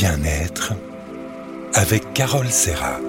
[0.00, 0.74] Bien-être
[1.74, 3.00] avec Carole Serra.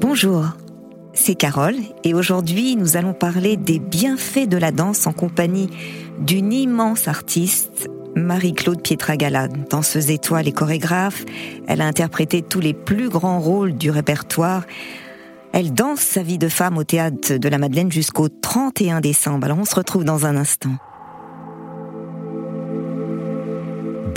[0.00, 0.46] Bonjour,
[1.12, 5.70] c'est Carole et aujourd'hui nous allons parler des bienfaits de la danse en compagnie
[6.18, 11.24] d'une immense artiste, Marie-Claude Pietragala, danseuse étoile et chorégraphe.
[11.68, 14.64] Elle a interprété tous les plus grands rôles du répertoire.
[15.52, 19.44] Elle danse sa vie de femme au théâtre de la Madeleine jusqu'au 31 décembre.
[19.44, 20.72] Alors on se retrouve dans un instant.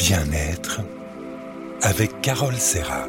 [0.08, 0.82] Bien-être
[1.84, 3.06] avec Carole Serra.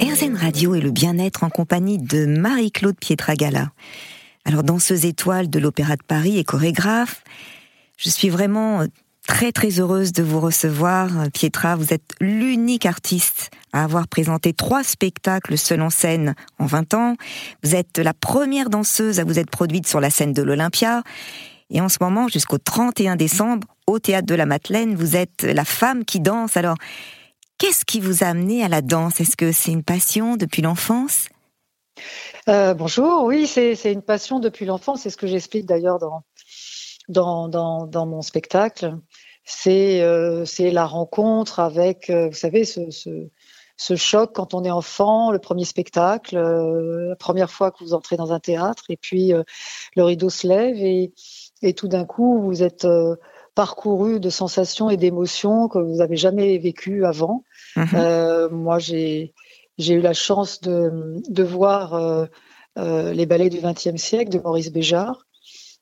[0.00, 3.72] RZN Radio et le bien-être en compagnie de Marie-Claude Pietragala.
[4.46, 7.22] Alors, danseuse étoile de l'Opéra de Paris et chorégraphe,
[7.98, 8.86] je suis vraiment
[9.26, 11.10] très très heureuse de vous recevoir.
[11.34, 16.94] Pietra, vous êtes l'unique artiste à avoir présenté trois spectacles seuls en scène en 20
[16.94, 17.16] ans.
[17.62, 21.02] Vous êtes la première danseuse à vous être produite sur la scène de l'Olympia.
[21.70, 25.64] Et en ce moment, jusqu'au 31 décembre, au Théâtre de la Madeleine, vous êtes la
[25.64, 26.56] femme qui danse.
[26.56, 26.76] Alors,
[27.58, 29.20] qu'est-ce qui vous a amené à la danse?
[29.20, 31.28] Est-ce que c'est une passion depuis l'enfance?
[32.48, 35.02] Euh, Bonjour, oui, c'est une passion depuis l'enfance.
[35.02, 36.24] C'est ce que j'explique d'ailleurs dans,
[37.08, 38.96] dans, dans, mon spectacle.
[39.44, 42.90] C'est euh, la rencontre avec, euh, vous savez, ce,
[43.76, 47.94] ce, choc quand on est enfant, le premier spectacle, euh, la première fois que vous
[47.94, 49.32] entrez dans un théâtre, et puis
[49.96, 51.12] le rideau se lève et
[51.62, 53.16] et tout d'un coup, vous êtes euh,
[53.54, 57.44] parcouru de sensations et d'émotions que vous n'avez jamais vécues avant.
[57.76, 57.88] Mhm.
[57.94, 59.32] Euh, moi, j'ai
[59.78, 62.26] eu la chance de, de voir euh
[63.12, 65.26] les ballets du XXe siècle de Maurice Béjart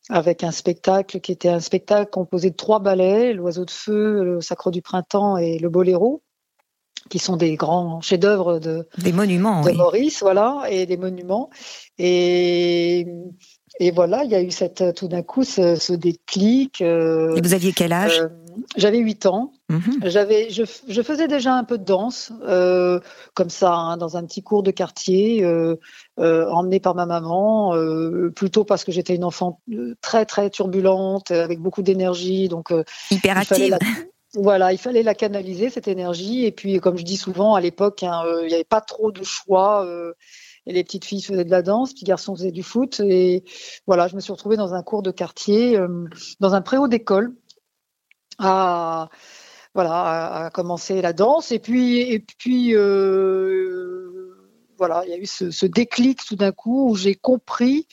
[0.09, 4.41] avec un spectacle qui était un spectacle composé de trois ballets, l'Oiseau de feu, le
[4.41, 6.23] Sacre du printemps et le Boléro
[7.09, 11.49] qui sont des grands chefs-d'œuvre de des monuments de Maurice, voilà, et des monuments.
[11.97, 13.07] Et
[13.81, 16.81] et voilà, il y a eu cette, euh, tout d'un coup ce, ce déclic.
[16.81, 18.21] Euh, Et vous aviez quel âge?
[18.21, 18.29] euh,
[18.77, 19.53] J'avais 8 ans.
[19.69, 20.01] Mhm.
[20.05, 22.99] J'avais, je, je, faisais déjà un peu de danse, euh,
[23.35, 25.47] comme ça, hein, dans un petit cours de quartier,
[26.17, 27.75] emmenée par ma maman,
[28.35, 29.61] plutôt parce que j'étais une enfant
[30.01, 32.73] très très turbulente, avec beaucoup d'énergie, donc
[33.11, 33.79] hyperactive.
[34.35, 36.45] Voilà, il fallait la canaliser cette énergie.
[36.45, 39.25] Et puis, comme je dis souvent, à l'époque, hein, il n'y avait pas trop de
[39.25, 39.89] choix
[40.73, 43.01] les petites filles faisaient de la danse, les petits garçons faisaient du foot.
[43.01, 43.45] Et
[43.87, 46.05] voilà, je me suis retrouvée dans un cours de quartier, euh,
[46.41, 47.35] dans un préau d'école,
[48.39, 49.09] à
[49.75, 51.53] voilà, à, commencer la danse.
[51.53, 54.35] Et puis, et puis euh,
[54.77, 57.87] voilà, il y a eu ce, déclic tout d'un coup où j'ai compris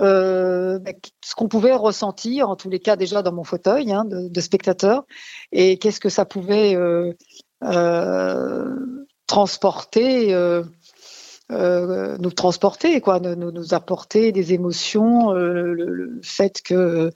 [0.00, 4.04] euh, ben, ce qu'on pouvait ressentir, en tous les cas déjà dans mon fauteuil hein,
[4.06, 5.04] de, spectateur,
[5.50, 6.76] et qu'est-ce que ça pouvait
[9.26, 10.34] transporter
[11.52, 17.10] euh, nous transporter, quoi, nous, nous, apporter des émotions, euh, le, fait que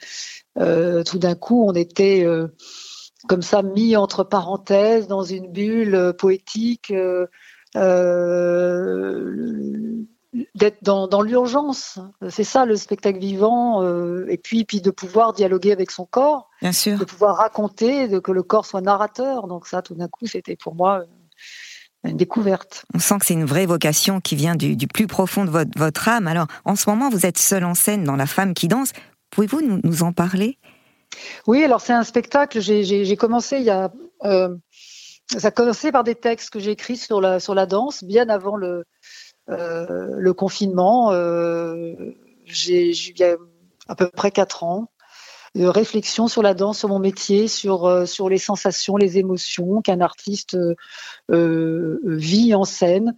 [0.59, 2.27] euh, tout d'un coup on était
[3.29, 6.93] comme ça mis entre parenthèses dans une bulle poétique,
[10.55, 11.99] d'être dans, dans l'urgence.
[12.29, 13.83] C'est ça le spectacle vivant,
[14.29, 16.99] et puis puis de pouvoir dialoguer avec son corps, Bien sûr.
[16.99, 19.47] de pouvoir raconter, de que le corps soit narrateur.
[19.47, 21.05] Donc ça, tout d'un coup, c'était pour moi
[22.07, 22.85] une découverte.
[22.95, 26.09] On sent que c'est une vraie vocation qui vient du, plus profond de votre, votre,
[26.09, 26.27] âme.
[26.27, 28.93] Alors, en ce moment, vous êtes seule en scène dans La femme qui danse.
[29.31, 30.59] Pouvez-vous nous, en parler?
[31.47, 32.61] Oui, alors c'est un spectacle.
[32.61, 33.93] J'ai commencé il y a.
[34.25, 34.55] Euh,
[35.27, 38.29] ça a commencé par des textes que j'ai écrits sur la, sur la danse, bien
[38.29, 38.85] avant le,
[39.51, 41.13] euh, le confinement.
[41.13, 41.95] Euh,
[42.45, 43.37] j'ai il y a
[43.89, 44.89] à peu près quatre ans
[45.65, 50.01] réflexion sur la danse, sur mon métier, sur euh, sur les sensations, les émotions qu'un
[50.01, 50.75] artiste euh,
[51.31, 53.15] euh vit en scène,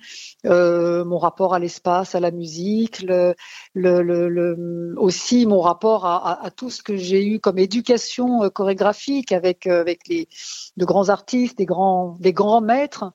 [0.47, 3.35] euh, mon rapport à l'espace, à la musique, le,
[3.75, 8.49] le, le, aussi mon rapport à, à, tout ce que j'ai eu comme éducation euh,
[8.51, 10.29] chorégraphique avec avec les
[10.77, 13.13] de grands artistes, des grands des grands maîtres.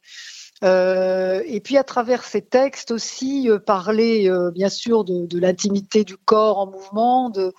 [0.63, 6.15] Euh, et puis à travers ces textes aussi parler bien sûr de, de l'intimité du
[6.15, 7.53] corps en mouvement, de,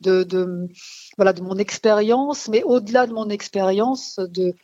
[0.00, 0.68] de,
[1.16, 4.54] voilà de mon expérience, mais au-delà de mon expérience, de,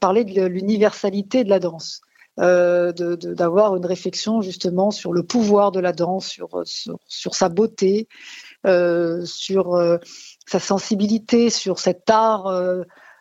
[0.00, 2.00] parler de l'universalité de la danse.
[2.38, 7.48] Euh, d'avoir une réflexion justement sur le pouvoir de la danse, sur, sur, sur sa
[7.48, 8.08] beauté,
[8.66, 9.96] euh, sur euh,
[10.46, 12.52] sa sensibilité, sur cet art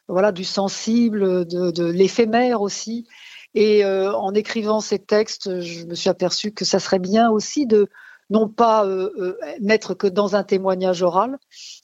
[0.09, 3.07] voilà, du sensible, de, de l'éphémère aussi.
[3.53, 7.87] Et en écrivant ces textes, je me suis aperçue que ça serait bien aussi de,
[8.29, 11.37] non pas euh, euh, n'être que dans un témoignage oral,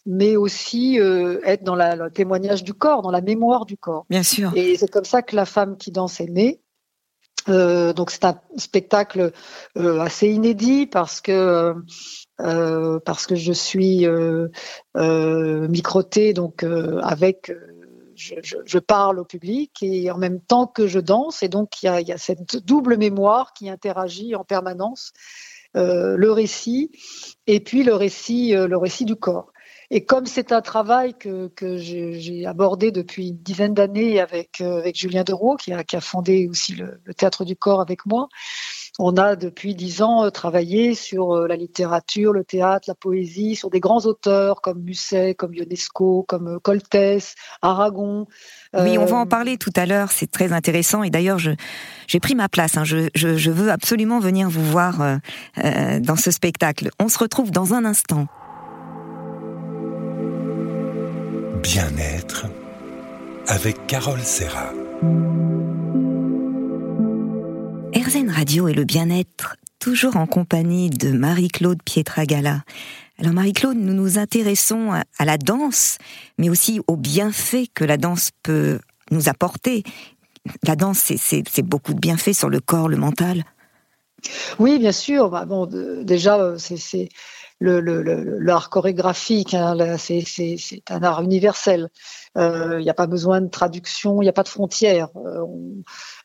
[0.05, 4.05] mais aussi euh, être dans la, le témoignage du corps, dans la mémoire du corps.
[4.09, 4.51] Bien sûr.
[4.55, 6.61] Et c'est comme ça que la femme qui danse est née.
[7.47, 9.31] donc c'est un spectacle
[9.75, 11.73] assez inédit parce que
[12.37, 14.05] parce que je suis
[14.95, 16.63] microtée donc
[17.01, 17.51] avec
[18.15, 21.43] je, parle au public et en même temps que je danse.
[21.43, 26.91] Et donc, il y a, cette double mémoire qui interagit en permanence, euh, le récit
[27.47, 29.51] et puis le récit, euh, le récit du corps.
[29.89, 34.97] Et comme c'est un travail que, j'ai abordé depuis une dizaine d'années avec, euh, avec
[34.97, 38.29] Julien Dereau, qui a, qui a fondé aussi le, le, Théâtre du Corps avec moi,
[38.99, 43.79] on a depuis dix ans travaillé sur la littérature, le théâtre, la poésie, sur des
[43.79, 48.27] grands auteurs comme Musset, comme Ionesco, comme Coltès, Aragon.
[48.77, 51.03] Oui, on va en parler tout à l'heure, c'est très intéressant.
[51.03, 52.77] Et d'ailleurs, j'ai pris ma place.
[52.77, 52.83] Hein.
[52.83, 56.89] Je, je, veux absolument venir vous voir euh, dans ce spectacle.
[56.99, 58.27] On se retrouve dans un instant.
[61.61, 62.47] Bien-être
[63.47, 64.71] avec Carole Serra.
[68.41, 72.63] Radio et le bien-être, toujours en compagnie de Marie-Claude Pietragala.
[73.19, 75.99] Alors Marie-Claude, nous nous intéressons à la danse,
[76.39, 78.79] mais aussi aux bienfaits que la danse peut
[79.11, 79.83] nous apporter.
[80.63, 83.43] La danse, c'est beaucoup de bienfaits sur le corps, le mental.
[84.57, 85.29] Oui, bien sûr.
[85.29, 85.67] Bah, bon,
[86.01, 87.09] déjà, c'est
[87.61, 91.89] l'art chorégraphique, hein, c'est un art universel.
[92.35, 95.09] Il euh, n'y a pas besoin de traduction, il n'y a pas de frontières.
[95.17, 95.45] Euh,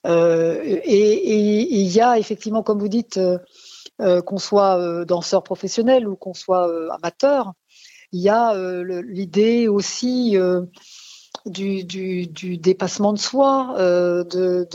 [0.06, 3.21] euh, et il y a effectivement, comme vous dites,
[3.99, 7.53] qu'on soit danseur professionnel ou qu'on soit amateur,
[8.12, 8.55] il y a
[9.03, 10.37] l'idée aussi
[11.44, 14.69] du, du, dépassement de soi, de,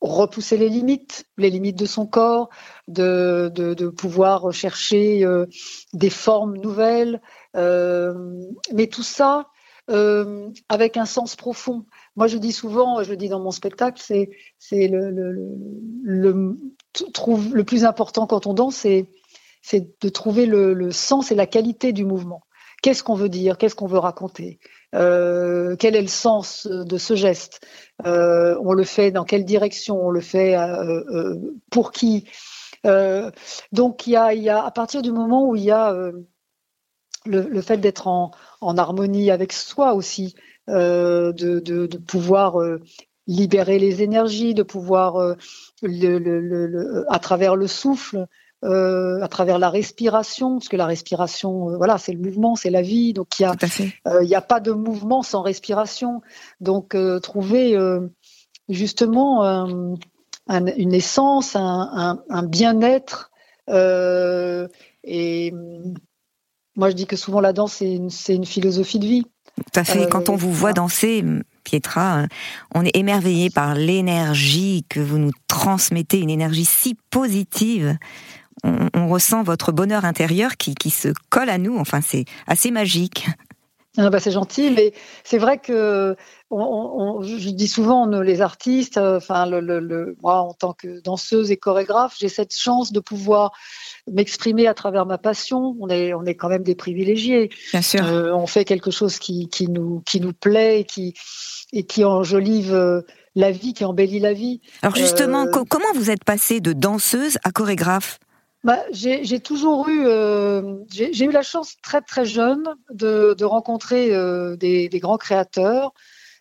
[0.00, 2.48] repousser les limites, les limites de son corps,
[2.88, 5.26] de, de, pouvoir chercher
[5.92, 7.20] des formes nouvelles.
[7.54, 9.46] mais tout ça,
[9.90, 11.84] euh, avec un sens profond.
[12.14, 15.34] Moi, je dis souvent, je le dis dans mon spectacle, c'est c'est le, le,
[16.04, 16.56] le,
[17.12, 19.08] trouve le plus important quand on danse, c'est
[19.62, 22.42] c'est de trouver le, sens et la qualité du mouvement.
[22.82, 23.58] Qu'est-ce qu'on veut dire?
[23.58, 24.58] Qu'est-ce qu'on veut raconter?
[24.94, 27.60] Euh, Quel est le sens de ce geste?
[28.06, 30.02] Euh, On le fait dans quelle direction?
[30.02, 31.34] On le fait euh,
[31.70, 32.28] pour qui?
[33.72, 35.94] Donc, il y a, à partir du moment où il y a
[37.26, 38.30] le, fait d'être en,
[38.62, 40.34] harmonie avec soi aussi,
[40.66, 42.56] de, pouvoir
[43.26, 45.36] libérer les énergies, de pouvoir,
[45.82, 48.26] à travers le souffle,
[48.64, 52.82] euh, à travers la respiration, parce que la respiration, voilà, c'est le mouvement, c'est la
[52.82, 56.20] vie, donc il n'y a, a pas de mouvement sans respiration.
[56.60, 57.76] Donc trouver
[58.68, 63.30] justement un, une essence, un, un, un bien-être
[65.04, 65.52] et
[66.76, 69.24] moi, je dis que souvent la danse, c'est une, une, philosophie de vie.
[69.56, 70.08] Tout à fait.
[70.08, 71.24] Quand on vous voit danser,
[71.64, 72.26] Pietra,
[72.74, 77.98] on est émerveillé par l'énergie que vous nous transmettez, une énergie si positive.
[78.64, 81.76] On, ressent votre bonheur intérieur qui, qui, se colle à nous.
[81.78, 83.26] Enfin, c'est assez magique.
[83.98, 84.92] Ah bah c'est gentil, mais
[85.24, 86.14] c'est vrai que
[86.48, 91.50] on, on, je dis souvent les artistes, enfin le, le, moi en tant que danseuse
[91.50, 93.50] et chorégraphe, j'ai cette chance de pouvoir
[94.10, 95.76] m'exprimer à travers ma passion.
[95.80, 97.50] On est, on est quand même des privilégiés.
[97.72, 98.04] Bien sûr.
[98.04, 101.14] Euh, on fait quelque chose qui, qui, nous, qui nous plaît et qui,
[101.72, 103.02] et qui enjolive euh,
[103.34, 104.60] la vie, qui embellit la vie.
[104.82, 108.18] Alors justement, euh, comment vous êtes passée de danseuse à chorégraphe?
[108.64, 110.06] Bah, j'ai toujours eu,
[110.90, 114.10] j'ai eu la chance très très jeune de, de rencontrer
[114.56, 115.92] des, des, grands créateurs.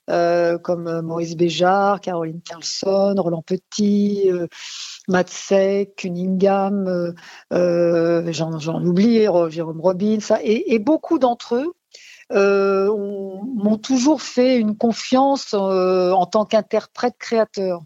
[0.10, 4.48] Euh, comme Maurice Béjart, Caroline Carlson, Roland Petit, euh,
[5.08, 7.14] Matsek, Cunningham, euh,
[7.54, 11.74] euh j'en oublie, Jérôme Robbins, et, et beaucoup d'entre eux
[12.32, 12.88] euh,
[13.56, 17.82] m'ont toujours fait une confiance en tant qu'interprète créateur.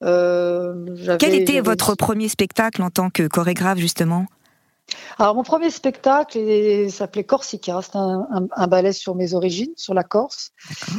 [0.00, 4.26] Quel était votre premier spectacle en tant que chorégraphe justement?
[5.18, 6.38] Alors mon premier spectacle
[6.90, 10.52] s'appelait Corsica, c'est un, ballet sur mes origines, sur la Corse.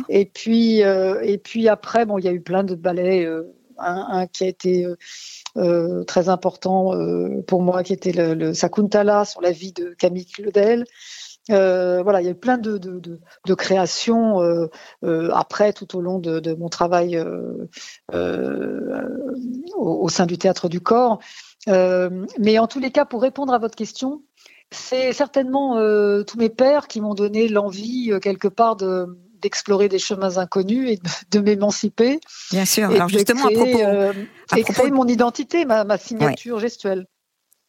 [0.10, 3.44] Et puis euh, et puis après bon il y a eu plein de ballets, euh,
[3.80, 4.86] un, qui a été
[5.58, 6.92] euh, très important
[7.48, 10.86] pour moi qui était le, le, Sakuntala sur la vie de Camille Claudel.
[11.48, 14.40] Voilà, il y a eu plein de, de, de, créations
[15.02, 17.24] après tout au long de, mon travail
[19.76, 21.20] au, sein du théâtre du corps.
[21.68, 24.24] Euh, mais en tous les cas, pour répondre à votre question,
[24.72, 29.08] c'est certainement euh, tous mes pères qui m'ont donné l'envie euh, quelque part de
[29.42, 31.00] d'explorer des chemins inconnus et
[31.32, 32.20] de, m'émanciper.
[32.52, 32.90] Bien sûr.
[32.90, 33.80] Alors justement, à propos,
[34.58, 37.06] et créer mon identité, ma, ma signature gestuelle.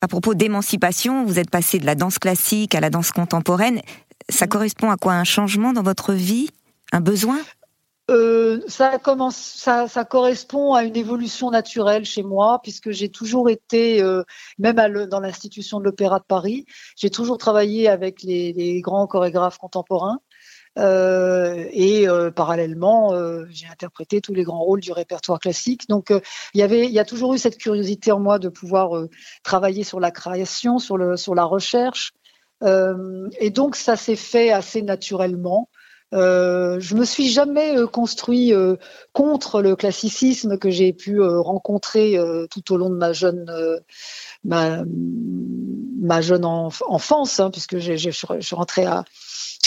[0.03, 3.83] À propos d'émancipation, vous êtes passé de la danse classique à la danse contemporaine.
[4.31, 6.49] Ça correspond à quoi Un changement dans votre vie?
[6.91, 7.39] Un besoin?
[8.11, 13.51] Euh, ça, commence, ça, ça, correspond à une évolution naturelle chez moi, puisque j'ai toujours
[13.51, 14.25] été, euh,
[14.59, 16.65] même à le, dans l'institution de l'Opéra de Paris,
[16.97, 20.19] j'ai toujours travaillé avec les, les grands chorégraphes contemporains.
[20.79, 25.89] Euh, et euh, parallèlement, euh, j'ai interprété tous les grands rôles du répertoire classique.
[25.89, 26.13] Donc,
[26.55, 29.07] il y il y a toujours eu cette curiosité en moi de pouvoir
[29.43, 32.13] travailler sur la création, sur le, sur la recherche.
[32.63, 35.69] et donc, ça s'est fait assez naturellement.
[36.13, 38.53] Euh, je me suis jamais construit
[39.13, 42.17] contre le classicisme que j'ai pu rencontrer
[42.51, 43.47] tout au long de ma jeune
[44.45, 44.85] ma,
[46.01, 49.05] ma jeune enfance, hein, puisque je suis rentrée à,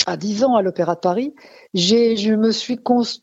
[0.06, 1.34] à 10 ans à l'Opéra de Paris,
[1.74, 2.80] j'ai, je me suis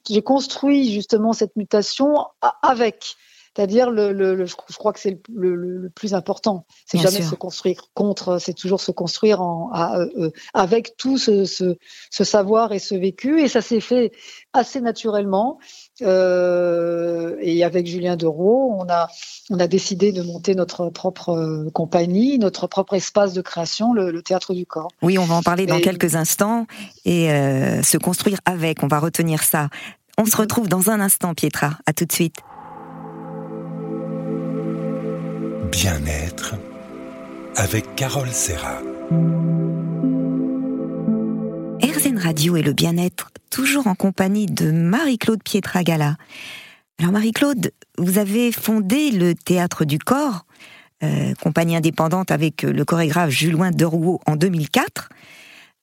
[0.08, 2.26] j'ai construit justement cette mutation
[2.62, 3.16] avec.
[3.56, 6.66] C'est-à-dire, le, le, je crois que c'est le, le, plus important.
[6.86, 11.44] C'est jamais se construire contre, c'est toujours se construire en, à, euh, avec tout ce,
[11.44, 11.76] ce,
[12.10, 13.40] ce, savoir et ce vécu.
[13.40, 14.12] Et ça s'est fait
[14.52, 15.58] assez naturellement.
[16.02, 19.08] Euh, et avec Julien Dereau, on a,
[19.50, 24.22] on a décidé de monter notre propre euh, compagnie, notre propre espace de création, le,
[24.22, 24.92] Théâtre du Corps.
[25.02, 26.66] Oui, on va en parler dans quelques instants.
[27.04, 29.70] Et euh, se construire avec, on va retenir ça.
[30.18, 31.78] On se retrouve dans un instant, Pietra.
[31.86, 32.36] À tout de suite.
[35.70, 36.56] Bien-être
[37.56, 38.80] avec Carole Serra.
[41.82, 46.16] RZN Radio et le bien-être, toujours en compagnie de Marie-Claude Pietragala.
[46.98, 50.44] Alors Marie-Claude, vous avez fondé le Théâtre du Corps,
[51.04, 55.08] euh, compagnie indépendante avec le chorégraphe Julien Derouault en 2004.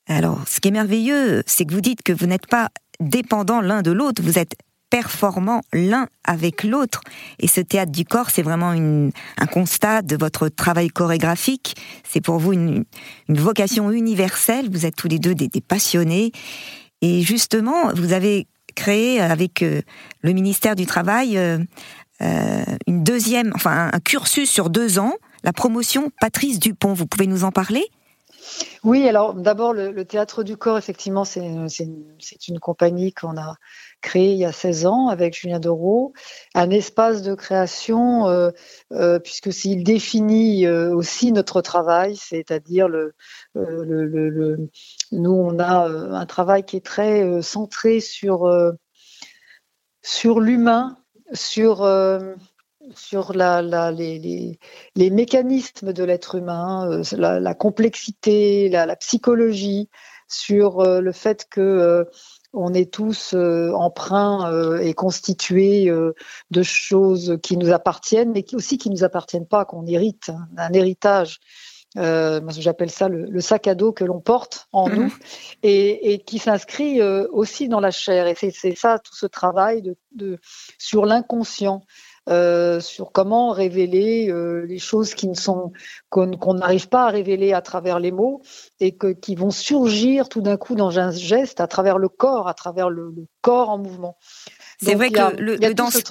[0.07, 3.81] Alors, ce qui est merveilleux, c'est que vous dites que vous n'êtes pas dépendants l'un
[3.81, 4.55] de l'autre, vous êtes
[4.89, 7.01] performants l'un avec l'autre.
[7.39, 11.75] Et ce théâtre du corps, c'est vraiment un constat de votre travail chorégraphique.
[12.03, 12.85] C'est pour vous une,
[13.29, 14.69] vocation universelle.
[14.71, 16.31] Vous êtes tous les deux des, passionnés.
[17.01, 19.81] Et justement, vous avez créé avec euh,
[20.21, 21.57] le ministère du Travail euh,
[22.21, 25.13] euh, une deuxième, enfin un cursus sur deux ans,
[25.43, 26.93] la promotion Patrice Dupont.
[26.93, 27.85] Vous pouvez nous en parler?
[28.83, 33.55] Oui, alors d'abord le, théâtre du corps, effectivement, c'est une, compagnie qu'on a
[34.01, 36.13] créée il y a 16 ans avec Julien Dereau,
[36.53, 38.51] un espace de création euh,
[38.91, 43.13] euh, puisque s'il définit euh, aussi notre travail, c'est-à-dire le,
[43.55, 44.69] le,
[45.11, 48.51] nous on a un travail qui est très centré sur
[50.01, 50.97] sur l'humain,
[51.33, 51.83] sur
[52.95, 54.59] sur la, les,
[54.95, 59.89] mécanismes de l'être humain, euh, la, complexité, la, psychologie,
[60.29, 62.03] sur euh, le fait que euh,
[62.57, 65.91] on est tous emprunts et constitués
[66.51, 70.47] de choses qui nous appartiennent, mais qui aussi qui nous appartiennent pas, qu'on hérite, hein,
[70.57, 71.39] un héritage.
[71.95, 75.13] j'appelle ça le, sac à dos que l'on porte en mmh nous
[75.63, 78.27] et, qui s'inscrit aussi dans la chair.
[78.27, 79.81] Et c'est ça tout ce travail
[80.13, 80.39] de
[80.77, 81.83] sur l'inconscient.
[82.29, 85.71] Euh, sur comment révéler euh, les choses qui ne sont
[86.09, 88.41] qu'on n'arrive pas à révéler à travers les mots
[88.81, 92.49] et que, qui vont surgir tout d'un coup dans un geste à travers le corps,
[92.49, 94.17] à travers le, corps en mouvement.
[94.81, 95.57] C'est vrai que le,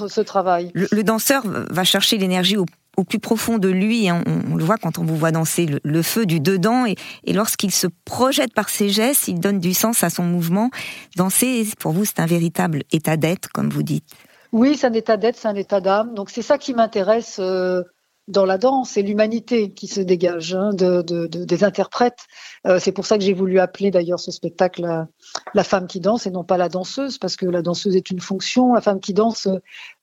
[0.08, 0.70] ce, travail.
[0.72, 2.64] Le, danseur va chercher l'énergie au,
[3.04, 4.08] plus profond de lui.
[4.08, 4.24] Hein.
[4.50, 6.86] On, le voit quand on vous voit danser le, feu du dedans.
[6.86, 6.94] Et,
[7.24, 10.70] et lorsqu'il se projette par ses gestes, il donne du sens à son mouvement.
[11.14, 14.14] Danser, pour vous, c'est un véritable état d'être, comme vous dites.
[14.56, 16.14] Oui, c'est un état d'être, c'est un état d'âme.
[16.14, 17.82] Donc c'est ça qui m'intéresse euh,
[18.26, 22.20] dans la danse, c'est l'humanité qui se dégage hein, de, des interprètes.
[22.66, 25.06] Euh, c'est pour ça que j'ai voulu appeler d'ailleurs ce spectacle
[25.52, 28.20] la, femme qui danse et non pas la danseuse, parce que la danseuse est une
[28.20, 28.72] fonction.
[28.72, 29.46] La femme qui danse,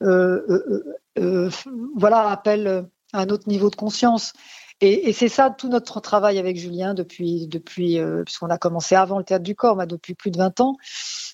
[0.03, 1.49] euh,
[1.95, 4.33] voilà, appelle un autre niveau de conscience.
[4.81, 9.23] Et, c'est ça tout notre travail avec Julien depuis, depuis puisqu'on a commencé avant le
[9.23, 10.77] théâtre du corps, mais depuis plus de 20 ans.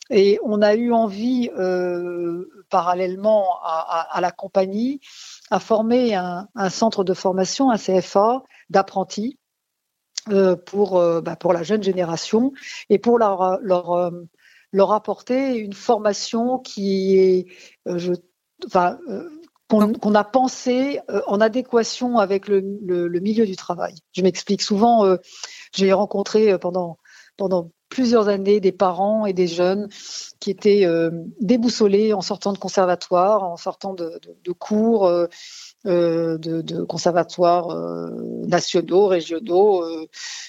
[0.10, 5.00] Et on a eu envie, euh, parallèlement à, la compagnie,
[5.52, 9.38] à former un, centre de formation, un CFA d'apprentis
[10.30, 12.54] euh, pour, euh, bah, pour la jeune génération
[12.90, 14.12] et pour leur, leur,
[14.72, 17.46] leur apporter une formation qui est,
[17.86, 18.14] je,
[18.66, 18.98] enfin,
[19.68, 23.94] qu'on a pensé en adéquation avec le, le, milieu du travail.
[24.14, 25.06] Je m'explique souvent,
[25.74, 26.98] j'ai rencontré pendant
[27.40, 29.90] pendant plusieurs années des parents et des jeunes
[30.40, 31.10] qui étaient euh,
[31.42, 34.20] déboussolés en sortant de conservatoire, en sortant de,
[34.58, 35.28] cours euh,
[35.86, 37.76] euh, de, conservatoires
[38.48, 39.84] nationaux, régionaux,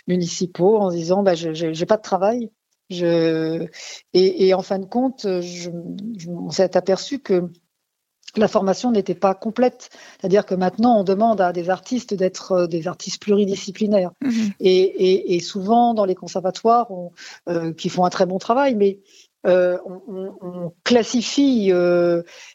[0.06, 2.50] municipaux, en disant bah, je n'ai pas de travail.
[2.90, 3.66] Je...
[4.12, 5.70] Et, en fin de compte, je,
[6.28, 7.44] on s'est aperçu que
[8.36, 9.90] la formation n'était pas complète.
[10.20, 14.12] C'est-à-dire que maintenant, on demande à des artistes d'être euh, des artistes pluridisciplinaires.
[14.22, 14.52] Mhm.
[14.60, 16.88] Et, souvent, dans les conservatoires,
[17.48, 19.00] euh, qui font un très bon travail, mais
[19.44, 21.72] on, classifie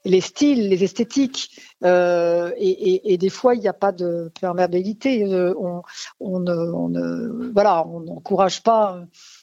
[0.05, 1.50] les styles, les esthétiques,
[1.84, 5.25] et, des fois il n'y a pas de perméabilité.
[5.58, 5.82] on,
[6.20, 9.01] on, voilà, on n'encourage pas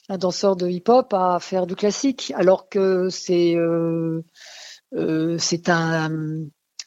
[0.09, 3.57] un danseur de hip-hop à faire du classique, alors que c'est
[5.39, 6.11] c'est un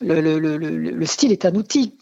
[0.02, 1.98] le, le, le, le, style est un outil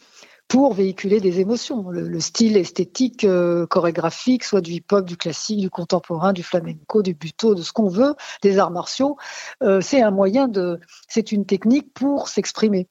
[0.47, 1.89] pour véhiculer des émotions.
[1.89, 7.13] Le, style esthétique, euh, chorégraphique, soit du hip-hop, du classique, du contemporain, du flamenco, du
[7.13, 9.17] buto, de ce qu'on veut, des arts martiaux,
[9.63, 12.87] euh, c'est un moyen de, c'est une technique pour s'exprimer.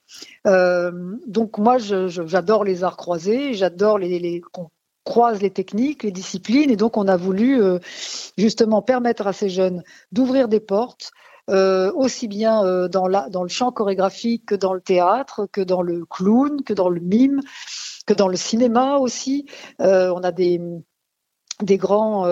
[0.46, 0.90] Euh,
[1.26, 4.00] donc moi, j'adore les arts croisés, j'adore
[4.52, 4.70] qu'on
[5.04, 7.60] croise les techniques, les disciplines, et donc on a voulu
[8.38, 11.10] justement permettre à ces jeunes d'ouvrir des portes,
[11.50, 15.60] euh, aussi bien euh, dans, la, dans le chant chorégraphique que dans le théâtre, que
[15.60, 17.40] dans le clown, que dans le mime,
[18.06, 19.46] que dans le cinéma aussi.
[19.80, 20.60] Euh, on a des,
[21.60, 22.26] des grands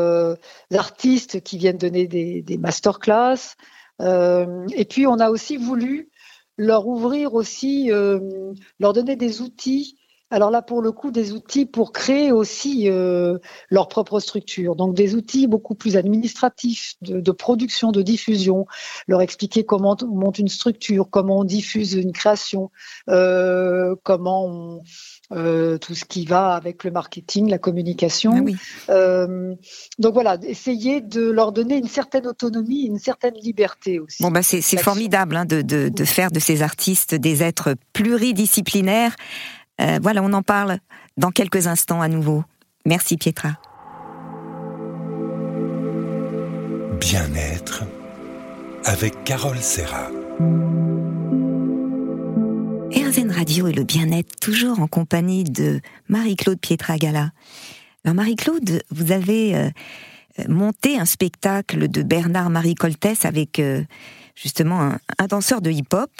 [0.72, 3.56] artistes qui viennent donner des, des masterclass.
[4.00, 6.10] et puis on a aussi voulu
[6.56, 7.90] leur ouvrir aussi,
[8.78, 9.99] leur donner des outils
[10.30, 14.76] alors là, pour le coup, des outils pour créer aussi euh, leur propre structure.
[14.76, 18.66] Donc des outils beaucoup plus administratifs, de, production, de diffusion,
[19.08, 22.70] leur expliquer comment on monte une structure, comment on diffuse une création,
[23.08, 24.82] euh, comment on,
[25.32, 28.46] euh, tout ce qui va avec le marketing, la communication.
[28.88, 29.26] Ah
[29.98, 34.22] donc voilà, essayer de leur donner une certaine autonomie, une certaine liberté aussi.
[34.22, 39.16] Bon bah c'est formidable hein, de, de, de faire de ces artistes des êtres pluridisciplinaires
[39.80, 40.78] euh, voilà, on en parle
[41.16, 42.44] dans quelques instants à nouveau.
[42.84, 43.58] Merci Pietra.
[47.00, 47.84] Bien-être
[48.84, 50.10] avec Carole Serra.
[52.92, 57.30] RZN Radio et le bien-être, toujours en compagnie de Marie-Claude Pietra-Gala.
[58.04, 59.70] Alors Marie-Claude, vous avez euh,
[60.48, 63.82] monté un spectacle de Bernard-Marie Coltès avec euh,
[64.34, 66.10] justement un, un, danseur de hip-hop,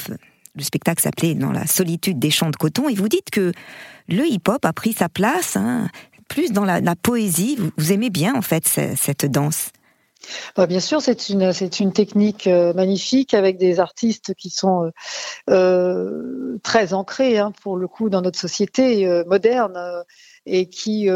[0.60, 3.52] le spectacle s'appelait Dans la solitude des champs de coton, et vous dites que
[4.08, 5.88] le hip-hop a pris sa place, hein,
[6.28, 7.58] plus dans la, poésie.
[7.76, 9.70] Vous, aimez bien, en fait, cette danse?
[10.54, 14.84] Bah, bien sûr, c'est une c'est une technique euh, magnifique avec des artistes qui sont
[14.84, 14.90] euh,
[15.48, 20.04] euh, très ancrés hein, pour le coup dans notre société moderne
[20.44, 21.08] et qui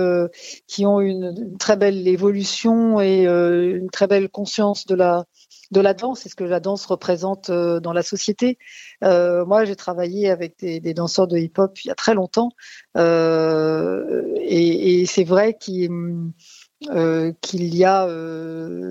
[0.67, 5.27] qui ont une, très belle évolution et une très belle conscience de la
[5.75, 8.57] de la danse et ce que la danse représente euh, dans la société.
[9.03, 12.51] Euh, moi, j'ai travaillé avec des, danseurs de hip-hop il y a très longtemps
[12.97, 15.91] euh, et, c'est vrai qu'il
[16.81, 18.09] y a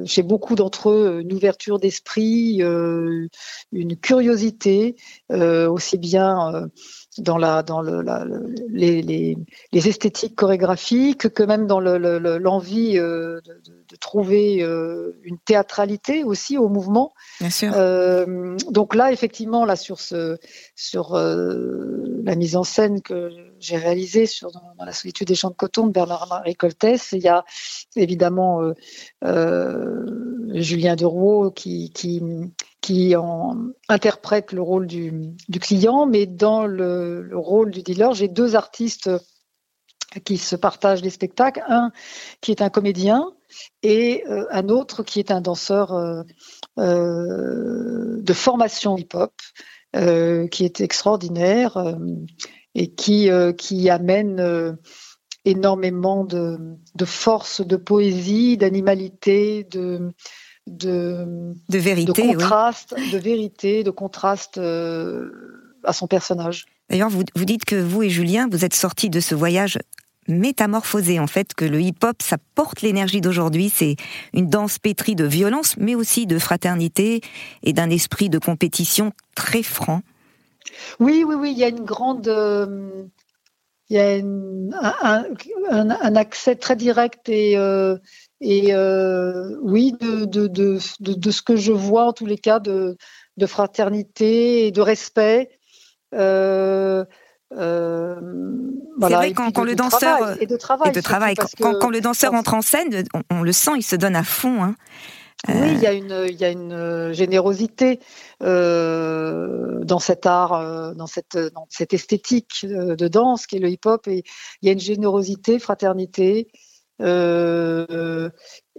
[0.05, 4.95] chez beaucoup d'entre eux une ouverture d'esprit, une curiosité,
[5.29, 6.69] aussi bien
[7.19, 8.03] dans la dans le,
[8.69, 9.37] les, les,
[9.71, 14.65] les, esthétiques chorégraphiques que même dans l'envie le, de, de, trouver
[15.23, 17.13] une théâtralité aussi au mouvement.
[17.39, 17.73] Bien sûr.
[17.75, 20.37] Euh, donc là, effectivement, là sur ce
[20.75, 25.49] sur euh, la mise en scène que j'ai réalisée sur dans, la solitude des champs
[25.49, 27.45] de coton de Bernard-Marie Coltès, il y a
[27.95, 28.73] évidemment euh,
[29.23, 30.05] euh
[30.53, 32.21] Julien Derouault qui qui
[32.83, 33.55] qui en,
[33.87, 38.55] interprète le rôle du, du, client, mais dans le, le rôle du dealer, j'ai deux
[38.55, 39.09] artistes
[40.25, 41.63] qui se partagent les spectacles.
[41.67, 41.91] Un
[42.41, 43.31] qui est un comédien
[43.81, 46.23] et euh, un autre qui est un danseur euh,
[46.77, 49.33] euh, de formation hip-hop,
[50.51, 51.77] qui est extraordinaire
[52.73, 54.75] et qui, qui amène
[55.45, 56.57] énormément de,
[56.95, 60.11] de, force, de poésie, d'animalité, de,
[60.67, 65.29] de, de vérité, de contraste, de vérité, de contraste euh,
[65.83, 66.65] à son personnage.
[66.89, 69.77] D'ailleurs, vous, vous dites que vous et Julien, vous êtes sortis de ce voyage
[70.27, 73.69] métamorphosé, en fait, que le hip-hop, ça porte l'énergie d'aujourd'hui.
[73.73, 73.95] C'est
[74.33, 77.21] une danse pétrie de violence, mais aussi de fraternité
[77.63, 80.01] et d'un esprit de compétition très franc.
[80.99, 82.27] Oui, oui, oui, il y a une grande.
[82.27, 83.03] Euh,
[83.93, 84.15] il y a
[85.71, 87.95] un, un, accès très direct et, euh,
[88.41, 92.59] et euh, oui, de, de, de, de, ce que je vois en tous les cas
[92.59, 92.97] de,
[93.37, 95.59] de fraternité et de respect.
[96.15, 97.05] Euh,
[97.55, 98.15] euh,
[98.97, 101.35] voilà, c'est vrai quand, quand le danseur et de travail, et de travail.
[101.35, 104.63] Quand, quand, le danseur entre en scène, on, le sent, il se donne à fond.
[104.63, 104.75] Hein.
[105.49, 107.99] Oui, il y a une, il y a une générosité
[108.41, 114.07] euh, dans cet art, dans cette, dans cette esthétique de danse qui est le hip-hop,
[114.07, 114.23] et
[114.61, 116.47] il y a une générosité, fraternité,
[117.01, 118.29] euh,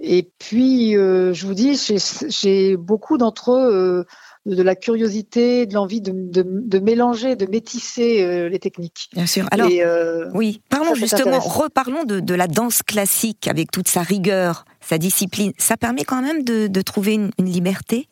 [0.00, 1.78] et puis, euh, je vous dis,
[2.28, 4.04] j'ai beaucoup d'entre eux euh,
[4.46, 9.08] de la curiosité, de l'envie de, de, mélanger, de métisser les techniques.
[9.14, 9.46] Bien sûr.
[9.50, 9.70] Alors,
[10.34, 15.52] oui, parlons justement, reparlons de, de, la danse classique avec toute sa rigueur, sa discipline.
[15.58, 18.08] Ça permet quand même de, trouver une, liberté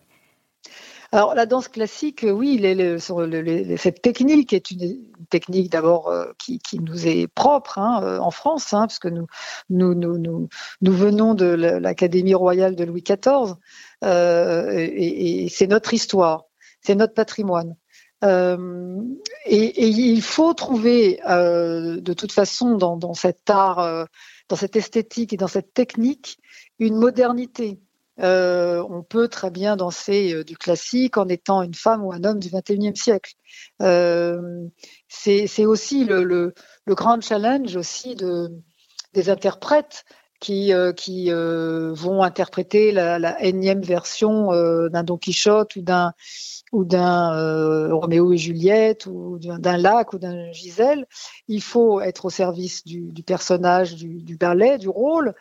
[1.14, 2.58] Alors la danse classique, oui,
[3.76, 4.98] cette technique est une,
[5.28, 9.26] technique d'abord qui, nous est propre hein, en France, hein, puisque nous,
[10.80, 13.56] venons de l'Académie royale de Louis XIV,
[14.02, 16.46] et c'est notre histoire,
[16.80, 17.76] c'est notre patrimoine.
[18.24, 19.02] Euh,
[19.46, 24.04] et, il faut trouver, euh, de toute façon, dans, cet art, euh,
[24.48, 26.38] dans cette esthétique et dans cette technique,
[26.78, 27.80] une modernité.
[28.18, 32.48] On peut très bien danser du classique en étant une femme ou un homme du
[32.48, 33.34] 21e siècle.
[35.08, 36.54] C'est aussi le,
[36.88, 38.50] grand challenge aussi de,
[39.14, 40.04] des interprètes
[40.40, 44.52] qui, vont interpréter la, la énième version
[44.88, 46.12] d'un Don Quichotte ou d'un
[46.72, 51.06] ou d'un euh, Roméo et Juliette, ou d'un lac, ou d'un Gisèle.
[51.46, 55.34] Il faut être au service du, personnage, du, ballet, du rôle,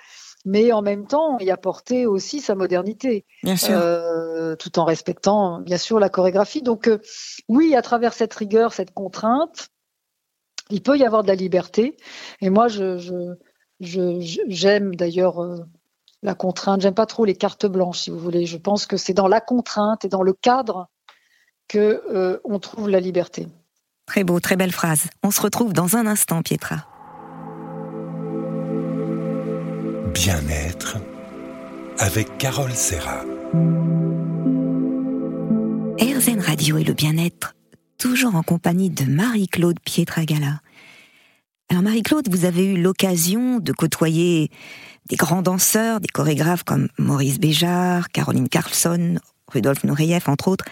[0.45, 3.77] mais en même temps y apporter aussi sa modernité, bien sûr.
[3.77, 6.61] Euh, tout en respectant bien sûr la chorégraphie.
[6.61, 6.99] Donc euh,
[7.47, 9.69] oui, à travers cette rigueur, cette contrainte,
[10.69, 11.97] il peut y avoir de la liberté.
[12.39, 13.35] Et moi, je,
[13.79, 15.65] j'aime d'ailleurs
[16.23, 16.81] la contrainte.
[16.81, 18.45] J'aime pas trop les cartes blanches, si vous voulez.
[18.45, 20.87] Je pense que c'est dans la contrainte et dans le cadre
[21.67, 23.47] que euh, on trouve la liberté.
[24.05, 25.09] Très beau, très belle phrase.
[25.23, 26.90] On se retrouve dans un instant, Pietra.
[30.13, 30.97] Bien-être
[31.97, 33.23] avec Carole Serra.
[35.99, 37.55] RZN Radio et le bien-être,
[37.97, 40.59] toujours en compagnie de Marie-Claude Pietragala.
[41.69, 44.49] Alors Marie-Claude, vous avez eu l'occasion de côtoyer
[45.07, 50.65] des grands danseurs, des chorégraphes comme Maurice Béjart, Caroline Carlson, Rudolf Nureyev, entre autres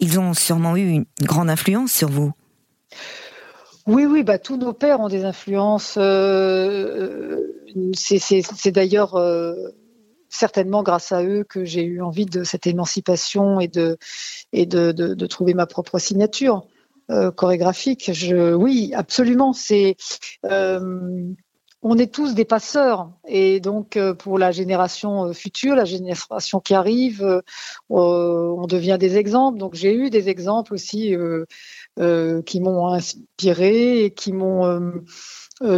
[0.00, 2.32] ils ont sûrement eu une grande influence sur vous.
[3.88, 5.96] Oui, oui, bah, tous nos pères ont des influences.
[5.96, 7.40] Euh,
[7.74, 9.54] euh, c'est d'ailleurs euh,
[10.28, 13.96] certainement grâce à eux que j'ai eu envie de cette émancipation et de,
[14.52, 16.66] et de, trouver ma propre signature
[17.36, 18.10] chorégraphique.
[18.12, 19.54] Je, oui, absolument.
[19.54, 19.96] C'est
[21.80, 27.42] on est tous des passeurs et donc pour la génération future, la génération qui arrive,
[27.88, 29.58] on devient des exemples.
[29.58, 31.14] Donc j'ai eu des exemples aussi
[32.46, 35.02] qui m'ont inspiré et qui m'ont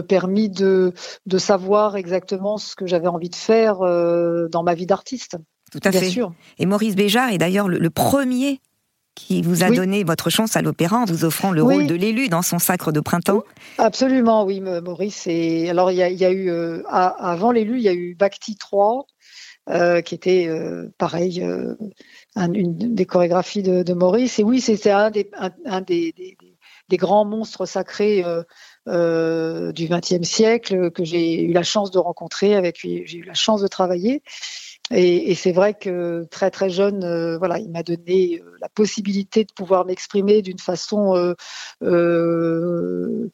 [0.08, 0.92] permis de,
[1.26, 5.36] de savoir exactement ce que j'avais envie de faire dans ma vie d'artiste.
[5.72, 6.08] Tout à fait.
[6.10, 6.32] Sûr.
[6.58, 8.60] Et Maurice Béjart est d'ailleurs le premier
[9.14, 12.28] qui vous a donné votre chance à l'opéra en vous offrant le rôle de l'élu
[12.28, 13.42] dans son sacre de printemps.
[13.78, 15.26] Absolument, oui, Maurice.
[15.26, 19.06] Et alors, il y a, eu, euh, avant l'élu, il y a eu Bhakti 3,
[19.68, 20.48] euh, qui était
[20.98, 21.74] pareil, euh,
[22.34, 24.38] pareil, une des chorégraphies de, Maurice.
[24.38, 25.30] Et oui, c'était un, des,
[25.66, 26.14] un, des,
[26.88, 28.24] des, grands monstres sacrés
[28.86, 33.34] du XXe siècle que j'ai eu la chance de rencontrer, avec lui, j'ai eu la
[33.34, 34.22] chance de travailler.
[34.92, 38.68] Et, et c'est vrai que très très jeune, euh, voilà, il m'a donné euh, la
[38.68, 41.34] possibilité de pouvoir m'exprimer d'une façon, euh,
[41.82, 43.28] euh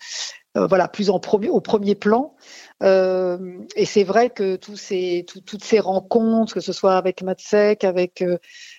[0.55, 2.35] voilà, plus en premier, au premier plan.
[2.83, 8.25] et c'est vrai que tous ces, toutes ces rencontres, que ce soit avec Matsek, avec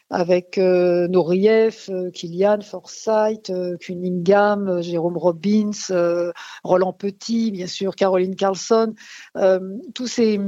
[0.09, 8.95] avec euh, Nourieff, Kylian Forsyth, Cunningham, Jérôme Robbins, Roland Petit, bien sûr, Caroline Carlson,
[9.93, 10.39] tous ces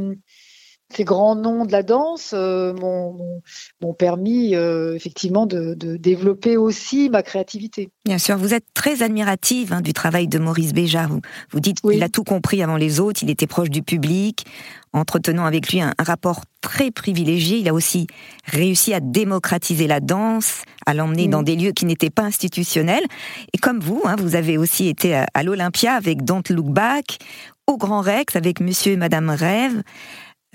[0.92, 7.22] ces grands noms de la danse euh, m'ont permis euh, effectivement de, développer aussi ma
[7.22, 7.90] créativité.
[8.06, 11.10] Bien sûr, vous êtes très admirative hein, du travail de Maurice Béjart.
[11.10, 11.22] Vous,
[11.52, 14.46] vous dites qu'il a tout compris avant les autres, il était proche du public,
[14.92, 17.60] entretenant avec lui un, rapport très privilégié.
[17.60, 18.08] Il a aussi
[18.46, 23.04] réussi à démocratiser la danse, à l'emmener dans des lieux qui n'étaient pas institutionnels.
[23.54, 27.20] Et comme vous, hein, vous avez aussi été à, à l'Olympia avec Don't Look Back,
[27.68, 29.84] au Grand Rex avec Monsieur et Madame Rêve.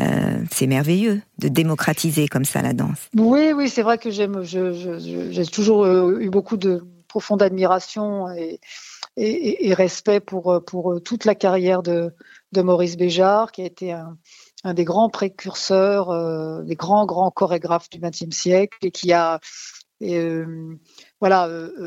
[0.00, 3.08] Euh, c'est merveilleux de démocratiser comme ça la danse.
[3.16, 8.58] Oui, oui, c'est vrai que j'ai toujours euh, eu beaucoup de profonde admiration et,
[9.74, 12.12] respect pour, pour toute la carrière de,
[12.56, 14.16] Maurice Béjart, qui a été un,
[14.74, 19.38] des grands précurseurs, euh, des grands, grands chorégraphes du XXe siècle et qui a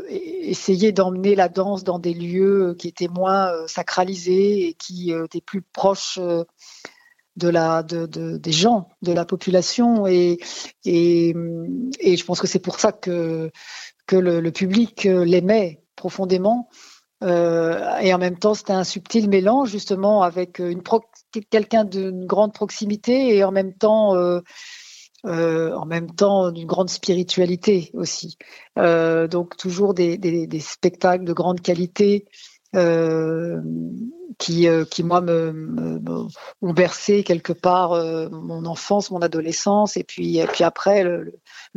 [0.10, 5.62] essayé d'emmener la danse dans des lieux qui étaient moins sacralisés et qui étaient plus
[5.62, 6.20] proches
[7.38, 10.08] de la, de, des gens, de la population.
[10.08, 10.40] Et,
[10.84, 11.36] et,
[12.00, 13.52] et je pense que c'est pour ça que,
[14.08, 16.70] que le, public l'aimait profondément.
[17.24, 20.82] Euh, et en même temps, c'était un subtil mélange justement avec une
[21.50, 24.40] quelqu'un d'une grande proximité et en même temps, euh,
[25.26, 28.38] euh, en même temps, d'une grande spiritualité aussi.
[28.76, 32.26] donc toujours des, des, des, spectacles de grande qualité
[34.38, 36.00] qui, euh, qui moi, me,
[36.62, 41.34] ont bercé quelque part euh, mon enfance, mon adolescence, et puis, et puis après, le,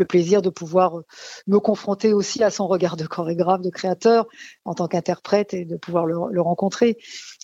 [0.09, 1.01] plaisir de pouvoir
[1.47, 4.27] me confronter aussi à son regard de chorégraphe, de créateur,
[4.65, 6.97] en tant qu'interprète, et de pouvoir le, rencontrer.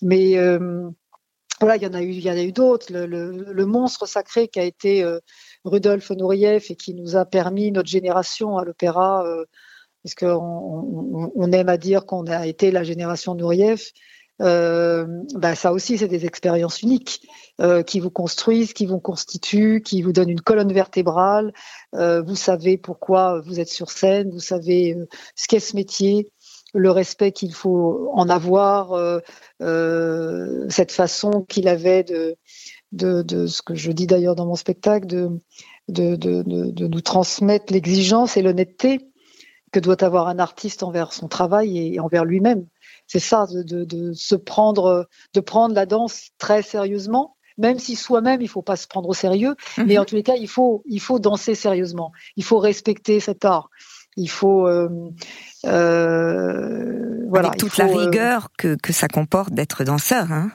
[0.02, 0.88] Mais euh,
[1.60, 2.86] voilà, il y en a eu, eu d'autres.
[2.90, 5.04] Le, monstre sacré qui a été
[5.64, 9.24] Rudolf Nureyev et qui nous a permis, notre génération à l'opéra,
[10.06, 10.32] parce
[11.34, 13.82] on, aime à dire qu'on a été la génération Nureyev,
[14.42, 17.26] euh, bah, ça aussi, c'est des expériences uniques
[17.60, 21.52] euh, qui vous construisent, qui vous constituent, qui vous donnent une colonne vertébrale.
[21.94, 24.96] Euh, vous savez pourquoi vous êtes sur scène, vous savez
[25.34, 26.30] ce qu'est ce métier,
[26.74, 29.20] le respect qu'il faut en avoir,
[29.58, 32.36] cette façon qu'il avait de,
[32.92, 38.42] de, de, ce que je dis d'ailleurs dans mon spectacle, de nous transmettre l'exigence et
[38.42, 39.00] l'honnêteté
[39.76, 42.64] que doit avoir un artiste envers son travail et envers lui-même
[43.06, 48.40] c'est ça, de, de, se prendre, de prendre la danse très sérieusement, même si soi-même
[48.40, 50.00] il faut pas se prendre au sérieux, mais mhm.
[50.00, 53.68] en tous les cas il faut il faut danser sérieusement, il faut respecter cet art,
[54.16, 54.88] il faut euh,
[55.66, 60.32] euh, voilà avec toute la euh, rigueur que, que ça comporte d'être danseur.
[60.32, 60.50] Hein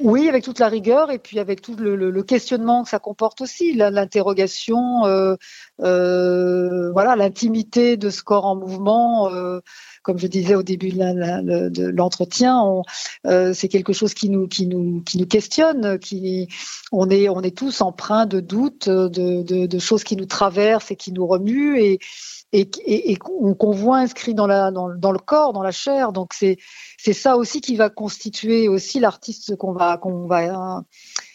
[0.00, 3.40] oui, avec toute la rigueur et puis avec tout le, le, questionnement que ça comporte
[3.40, 5.36] aussi, l'interrogation, euh,
[5.78, 9.28] voilà, l'intimité de ce corps en mouvement.
[9.32, 9.60] Euh,
[10.02, 12.62] comme je disais au début de l'entretien,
[13.26, 15.98] euh, c'est quelque chose qui nous, qui nous, qui nous questionne.
[15.98, 16.48] Qui,
[16.92, 20.90] on est, on est tous empreints de doutes, de, de, de choses qui nous traversent
[20.90, 21.98] et qui nous remuent et,
[22.52, 26.12] et, et, qu'on voit inscrit dans, la, dans, dans, le corps, dans la chair.
[26.12, 26.58] Donc c'est
[26.98, 30.84] c'est ça aussi qui va constituer aussi l'artiste qu'on va qu'on va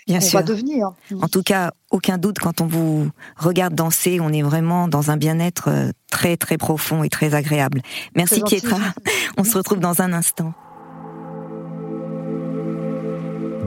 [0.10, 0.40] Bien sûr.
[0.40, 0.90] va devenir.
[1.22, 5.18] En tout cas, aucun doute quand on vous regarde danser, on est vraiment dans un
[5.18, 7.82] bien-être euh, très très profond et très agréable.
[8.16, 8.80] Merci Pietra.
[9.38, 10.54] On se retrouve dans un instant.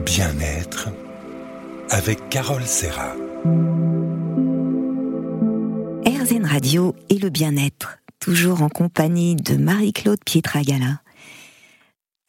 [0.05, 0.89] Bien-être
[1.89, 3.13] avec Carole Serra.
[6.05, 10.99] RZN Radio et le bien-être, toujours en compagnie de Marie-Claude Pietragala.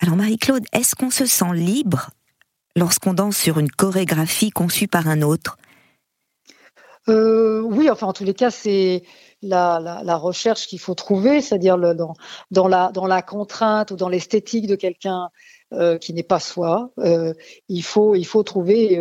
[0.00, 2.10] Alors Marie-Claude, est-ce qu'on se sent libre
[2.76, 5.58] lorsqu'on danse sur une chorégraphie conçue par un autre
[7.08, 9.02] euh, Oui, enfin en tous les cas, c'est
[9.42, 11.78] la, recherche qu'il faut trouver, c'est-à-dire
[12.50, 15.30] dans la contrainte ou dans l'esthétique de quelqu'un
[15.74, 16.90] euh, qui n'est pas soi.
[16.98, 17.34] Euh,
[17.68, 18.98] il, faut, il faut trouver,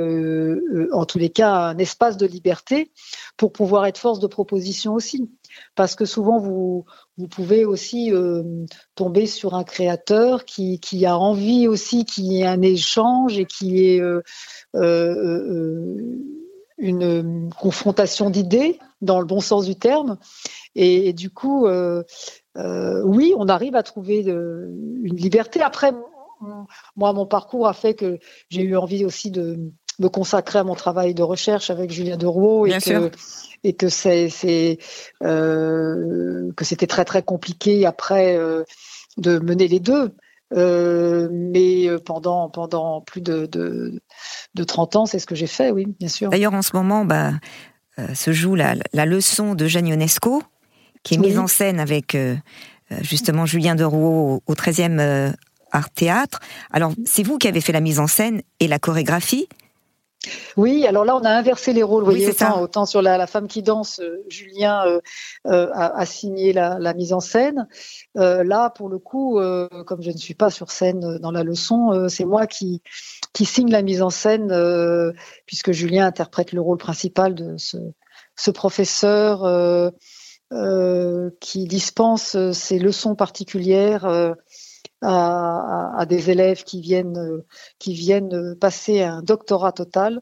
[0.91, 2.91] en tous les cas, un espace de liberté
[3.37, 5.29] pour pouvoir être force de proposition aussi
[5.75, 6.85] parce que souvent vous,
[7.17, 12.41] vous pouvez aussi euh, tomber sur un créateur qui, qui, a envie aussi qu'il y
[12.41, 13.47] ait un échange et
[14.01, 14.21] euh,
[14.75, 15.95] euh,
[16.77, 20.17] une confrontation d'idées dans le bon sens du terme.
[20.75, 21.67] Et, du coup,
[22.55, 25.61] oui, on arrive à trouver une liberté.
[25.61, 25.93] Après,
[26.95, 30.75] moi, mon parcours a fait que j'ai eu envie aussi de me consacrer à mon
[30.75, 33.11] travail de recherche avec Julien Derouault et que,
[33.63, 34.79] et que c'est, c'est
[35.23, 38.63] euh, que c'était très très compliqué après euh,
[39.17, 40.15] de mener les deux.
[40.55, 44.01] Euh, mais pendant pendant plus de, de,
[44.53, 46.29] de 30 ans, c'est ce que j'ai fait, oui, bien sûr.
[46.29, 47.31] D'ailleurs, en ce moment, bah,
[48.13, 50.43] se joue la, la leçon de Jeanne Ionesco,
[51.01, 52.15] qui est mise en scène avec
[53.01, 55.33] justement Julien Derouault au, au 13e
[55.73, 56.39] Art Théâtre.
[56.71, 59.47] Alors, c'est vous qui avez fait la mise en scène et la chorégraphie.
[60.55, 62.03] Oui, alors là, on a inversé les rôles.
[62.03, 65.01] Vous voyez, autant, sur la, femme qui danse, euh, Julien euh,
[65.47, 67.67] euh, a, signé la, mise en scène.
[68.15, 69.39] là, pour le coup,
[69.85, 72.81] comme je ne suis pas sur scène dans la leçon, c'est moi qui,
[73.33, 74.53] qui signe la mise en scène,
[75.45, 77.77] puisque Julien interprète le rôle principal de ce,
[78.35, 79.91] ce professeur
[81.39, 84.35] qui dispense ces leçons particulières
[85.03, 87.43] à, des élèves qui viennent,
[87.79, 90.19] qui viennent passer un doctorat total.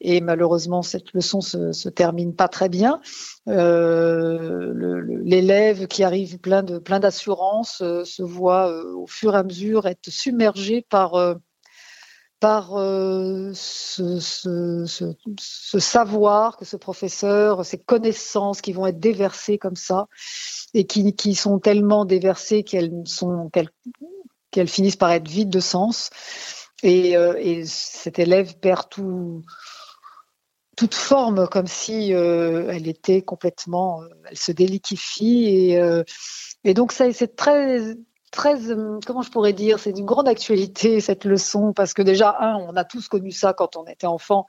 [0.00, 3.00] Et malheureusement, cette leçon se, se termine pas très bien.
[3.48, 9.38] Euh, L'élève qui arrive plein de plein d'assurance euh, se voit euh, au fur et
[9.38, 11.34] à mesure être submergé par euh,
[12.40, 14.18] par euh, ce,
[15.78, 20.08] savoir que ce professeur, ces connaissances qui vont être déversées comme ça
[20.74, 23.48] et qui, qui sont tellement déversées qu'elles sont
[24.54, 26.10] qu'elles finissent par être vides de sens.
[26.84, 29.42] Et, euh, et cet élève perd tout,
[30.76, 35.46] toute forme, comme si euh, elle était complètement, euh, elle se déliquifie.
[35.46, 36.02] Et,
[36.62, 37.96] et donc ça, c'est très
[38.34, 42.36] très, euh, comment je pourrais dire, c'est d'une grande actualité cette leçon parce que déjà
[42.40, 44.46] un, on a tous connu ça quand on était enfant,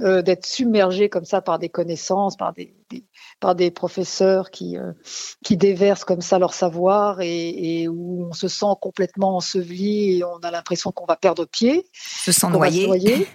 [0.00, 2.74] euh, d'être submergé comme ça par des connaissances, par des,
[3.38, 4.92] par des professeurs qui euh,
[5.44, 10.24] qui déversent comme ça leur savoir et, et, où on se sent complètement enseveli et
[10.24, 12.86] on a l'impression qu'on va perdre pied, se sent noyé.
[12.90, 13.26] oui.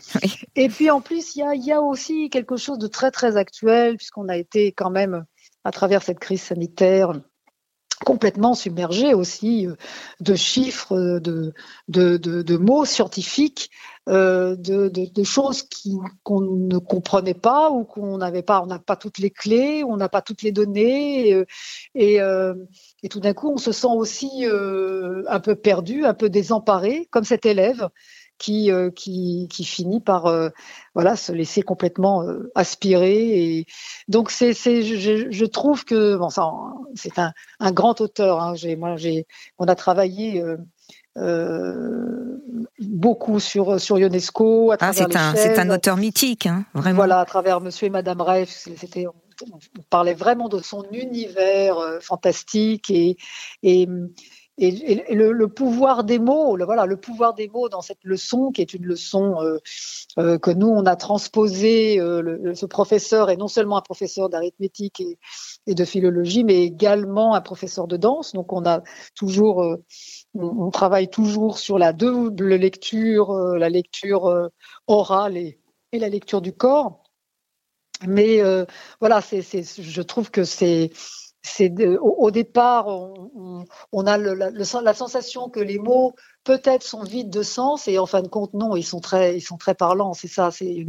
[0.56, 3.38] Et puis en plus il y a, y a aussi quelque chose de très très
[3.38, 5.26] actuel puisqu'on a été quand même
[5.64, 7.14] à travers cette crise sanitaire
[8.04, 9.76] complètement submergé aussi euh,
[10.20, 11.54] de chiffres, de,
[11.88, 13.70] de, de, de mots scientifiques,
[14.08, 15.68] euh, de, choses
[16.22, 19.98] qu'on ne comprenait pas ou qu'on n'avait pas, on n'a pas toutes les clés, on
[19.98, 21.44] n'a pas toutes les données,
[21.96, 22.54] et, euh,
[23.10, 27.24] tout d'un coup on se sent aussi euh, un peu perdu, un peu désemparé, comme
[27.24, 27.90] cet élève
[28.38, 30.50] qui, euh, qui, qui, finit par euh,
[30.94, 33.58] voilà, se laisser complètement euh, aspirer.
[33.58, 33.66] Et
[34.08, 36.52] donc, c'est, c'est, je, je, trouve que bon, ça,
[36.96, 38.42] c'est un, un, grand auteur.
[38.42, 38.56] Hein.
[38.56, 39.26] J'ai, moi, j'ai,
[39.58, 40.44] on a travaillé.
[42.80, 44.72] beaucoup sur sur UNESCO.
[44.72, 46.98] À ah, c'est un c'est un auteur mythique, hein, vraiment.
[46.98, 52.90] Voilà, à travers Monsieur et Madame Rêve, c'était on parlait vraiment de son univers fantastique
[52.90, 53.16] et
[53.64, 53.88] et
[54.58, 58.62] et, le, pouvoir des mots, le, voilà, le pouvoir des mots dans cette leçon, qui
[58.62, 59.58] est une leçon euh,
[60.18, 62.00] euh, que nous on a transposée.
[62.00, 65.02] Euh, ce professeur est non seulement un professeur d'arithmétique
[65.68, 68.34] et, de philologie, mais également un professeur de danse.
[68.34, 68.82] Donc on a
[69.16, 69.78] toujours,
[70.34, 74.50] on, travaille toujours sur la double lecture, la lecture
[74.88, 75.60] orale et,
[75.92, 77.04] la lecture du corps.
[78.06, 78.42] Mais
[79.00, 80.92] voilà, je trouve que c'est
[81.46, 86.16] c'est au, au, départ, on, on a le, la, le, la, sensation que les mots
[86.44, 89.42] peut-être sont vides de sens et en fin de compte non, ils sont très, ils
[89.42, 90.14] sont très parlants.
[90.14, 90.88] C'est ça, c'est une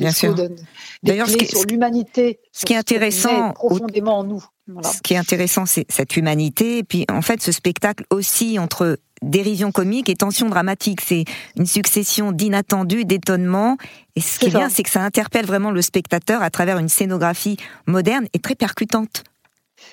[1.02, 2.40] D'ailleurs, ce qui, sur l'humanité.
[2.52, 4.44] Ce qui est intéressant, profondément en nous.
[4.66, 4.88] Voilà.
[4.88, 6.78] Ce qui est intéressant, c'est cette humanité.
[6.78, 11.00] Et puis, en fait, ce spectacle aussi entre dérision comique et tension dramatique.
[11.00, 11.24] C'est
[11.56, 13.76] une succession d'inattendus, d'étonnements.
[14.16, 16.78] Et ce qui est, est bien, c'est que ça interpelle vraiment le spectateur à travers
[16.78, 19.24] une scénographie moderne et très percutante.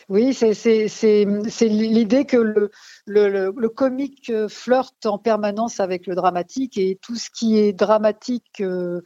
[0.10, 1.26] Oui, c'est
[1.62, 2.72] l'idée que le,
[3.06, 7.74] le, le, comique euh, flirte en permanence avec le dramatique et tout ce qui est
[7.74, 9.02] dramatique, euh,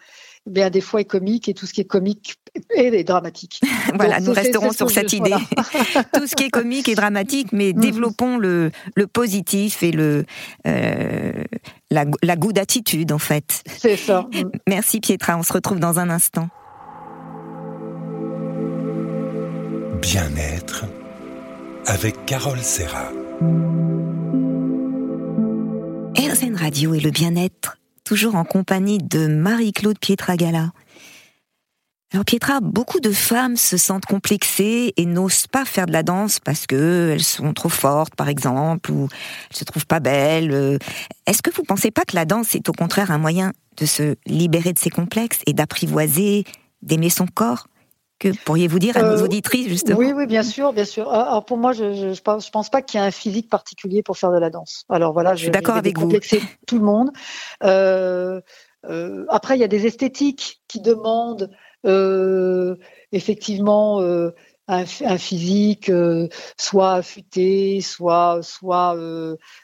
[0.45, 2.35] bien des fois est comique et tout ce qui est comique
[2.71, 3.61] est, dramatique.
[3.95, 5.31] voilà, nous resterons sur cette idée.
[6.13, 7.79] tout ce qui est comique est dramatique, mais mm.
[7.79, 10.25] développons le, le positif et le
[10.65, 11.43] euh,
[11.91, 13.63] la, la goût d'attitude en fait.
[13.77, 14.27] C'est ça.
[14.67, 16.49] Merci Pietra, on se retrouve dans un instant.
[20.09, 20.85] Bien-être
[21.85, 23.11] avec Carole Serra.
[26.17, 30.71] RZN Radio et le bien-être, toujours en compagnie de Marie-Claude Pietragala.
[32.13, 36.39] Alors Pietra, beaucoup de femmes se sentent complexées et n'osent pas faire de la danse
[36.39, 39.09] parce que elles sont trop fortes, par exemple, ou
[39.49, 40.79] elles se trouvent pas belles.
[41.25, 44.15] Est-ce que vous pensez pas que la danse est au contraire un moyen de se
[44.25, 46.45] libérer de ses complexes et d'apprivoiser,
[46.81, 47.67] d'aimer son corps?
[48.19, 51.07] Que pourriez-vous dire à nos euh, auditrices, justement Oui, oui, bien sûr, bien sûr.
[51.11, 53.11] Ah, alors pour moi, je ne je, pense, je pense pas qu'il y ait un
[53.11, 54.85] physique particulier pour faire de la danse.
[54.89, 56.11] Alors voilà, je suis d'accord avec vous.
[56.65, 57.11] tout le monde.
[57.63, 58.41] Euh,
[58.85, 61.51] euh, après, il y a des esthétiques qui demandent
[63.11, 66.27] effectivement un, un, physique euh,
[66.57, 68.93] soit affûté, soit soit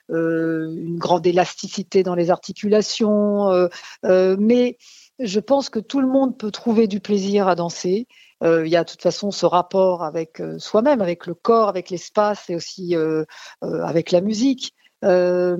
[0.09, 3.67] une grande élasticité dans les articulations.
[4.03, 4.77] mais
[5.19, 8.07] je pense que tout le monde peut trouver du plaisir à danser.
[8.43, 11.69] Euh, il y a de toute façon ce rapport avec euh, soi-même, avec le corps,
[11.69, 13.23] avec l'espace et aussi euh,
[13.61, 14.73] avec la musique.
[15.01, 15.57] Je,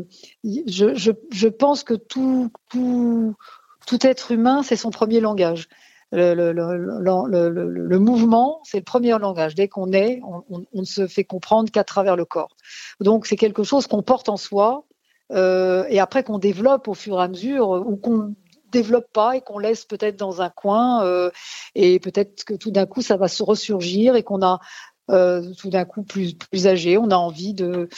[1.48, 2.52] pense que tout,
[4.02, 5.67] être humain, c'est son premier langage.
[6.12, 9.56] Le, mouvement, c'est le premier langage.
[9.56, 12.56] Dès qu'on est, on, ne se fait comprendre qu'à travers le corps.
[13.00, 14.86] Donc c'est quelque chose qu'on porte en soi
[15.32, 18.36] et après qu'on développe au fur et à mesure ou qu'on
[18.74, 21.30] développe pas et qu'on laisse peut-être dans un coin euh,
[21.76, 24.60] et peut-être que tout d'un coup ça va se ressurgir et qu'on a
[25.12, 27.90] euh, tout d'un coup plus, plus âgé, on a envie de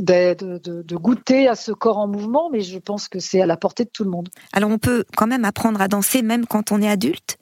[0.00, 3.46] de, de, de, goûter à ce corps en mouvement, mais je pense que c'est à
[3.46, 4.28] la portée de tout le monde.
[4.52, 7.38] Alors on peut quand même apprendre à danser même quand on est adulte?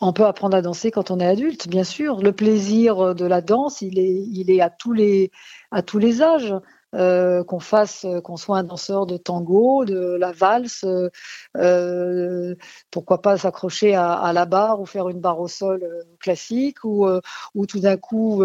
[0.00, 2.20] On peut apprendre à danser quand on est adulte, bien sûr.
[2.20, 5.30] Le plaisir de la danse, il est, il est à tous les,
[5.70, 6.54] à tous les âges
[6.94, 10.84] euh, qu'on fasse, euh, qu'on soit un danseur de tango, de la valse,
[11.56, 12.54] euh,
[12.90, 15.88] pourquoi pas s'accrocher à, la barre ou faire une barre au sol
[16.20, 17.06] classique, ou,
[17.54, 18.42] ou tout d'un coup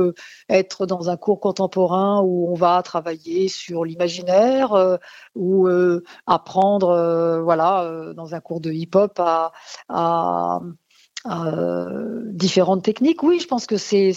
[0.49, 4.97] être dans un cours contemporain où on va travailler sur l'imaginaire,
[5.35, 5.67] ou
[6.25, 9.51] apprendre, voilà, dans un cours de hip-hop à,
[12.33, 13.23] différentes techniques.
[13.23, 14.13] Oui, je pense que c'est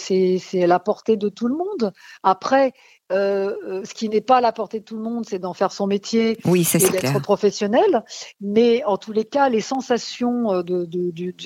[0.55, 1.92] la portée de tout le monde.
[2.22, 2.72] Après,
[3.11, 5.72] euh, ce qui n'est pas à la portée de tout le monde, c'est d'en faire
[5.72, 8.04] son métier oui, et d'être professionnel.
[8.40, 10.86] Mais en tous les cas, les sensations de,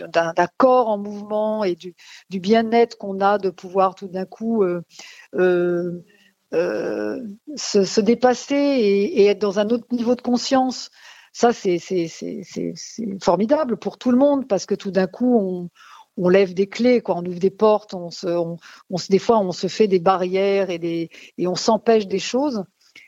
[0.06, 1.94] d'un, corps en mouvement et du,
[2.30, 4.64] bien-être qu'on a de pouvoir tout d'un coup
[5.32, 6.02] se,
[7.56, 10.90] se, dépasser et, et, être dans un autre niveau de conscience,
[11.34, 12.74] ça, c'est, c'est, c'est,
[13.20, 15.68] formidable pour tout le monde parce que tout d'un coup, on,
[16.16, 18.58] on lève des clés, quoi, on ouvre des portes, on se, on,
[18.96, 22.64] se, des fois on se fait des barrières et, des, et on s'empêche des choses.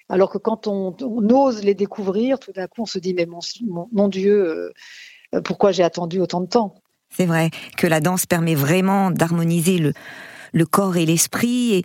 [0.09, 3.41] Alors que quand on, ose les découvrir, tout d'un coup on se dit mais mon,
[3.93, 4.73] mon, Dieu,
[5.35, 6.75] euh, pourquoi j'ai attendu autant de temps?
[7.11, 9.93] C'est vrai que la danse permet vraiment d'harmoniser le,
[10.53, 11.75] le corps et l'esprit.
[11.75, 11.85] Et